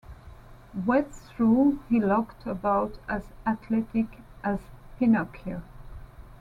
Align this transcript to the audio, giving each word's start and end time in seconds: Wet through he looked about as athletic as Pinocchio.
Wet 0.87 1.13
through 1.13 1.77
he 1.87 1.99
looked 2.01 2.47
about 2.47 2.97
as 3.07 3.33
athletic 3.45 4.07
as 4.43 4.59
Pinocchio. 4.97 5.61